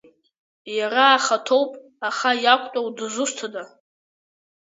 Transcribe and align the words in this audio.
Иара 0.77 1.05
ахаҭоуп, 1.15 1.71
аха 2.09 2.29
иақәтәоу 2.43 2.87
дызусҭада? 2.97 3.63